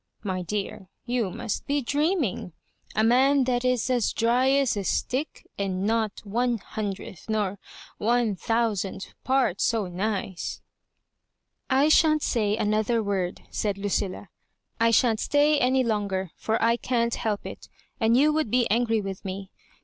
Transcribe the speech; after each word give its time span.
My 0.23 0.41
dear, 0.41 0.89
you 1.05 1.29
must 1.29 1.67
be 1.67 1.79
dreaming— 1.83 2.53
a 2.95 3.03
man 3.03 3.43
that 3.43 3.63
is 3.63 3.87
as 3.87 4.11
dry 4.13 4.49
as 4.49 4.75
a 4.75 4.83
stick, 4.83 5.45
and 5.59 5.85
not 5.85 6.21
one 6.23 6.57
hundredth 6.57 7.29
nor 7.29 7.59
one 7.99 8.35
thousandth 8.35 9.13
part 9.23 9.61
so 9.61 9.85
nice 9.85 10.59
""I 11.69 11.87
shan't 11.89 12.23
say 12.23 12.57
another 12.57 13.03
word," 13.03 13.41
said 13.51 13.77
Lucilla;" 13.77 14.29
I 14.81 14.89
shan't 14.89 15.19
stay 15.19 15.59
any 15.59 15.83
longer, 15.83 16.31
for 16.35 16.59
I 16.59 16.77
can't 16.77 17.13
help 17.13 17.45
it 17.45 17.69
and 17.99 18.17
you 18.17 18.33
would 18.33 18.49
be 18.49 18.67
angry 18.71 19.01
with 19.01 19.23
me. 19.23 19.51